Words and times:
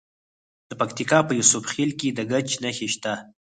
د 0.69 0.71
پکتیکا 0.79 1.19
په 1.27 1.33
یوسف 1.39 1.63
خیل 1.71 1.91
کې 1.99 2.09
د 2.13 2.19
ګچ 2.31 2.49
نښې 2.63 2.87
شته. 2.93 3.13